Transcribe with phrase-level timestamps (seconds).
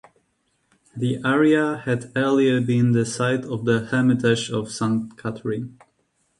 [0.97, 5.77] The area had earlier been the site of the Hermitage of St Katherine.